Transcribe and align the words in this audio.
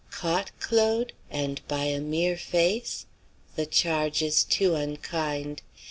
Caught, 0.09 0.49
Claude? 0.59 1.13
And 1.29 1.61
by 1.67 1.83
a 1.83 1.99
mere 1.99 2.35
face? 2.35 3.05
The 3.55 3.67
charge 3.67 4.23
is 4.23 4.43
too 4.43 4.73
unkind. 4.73 5.61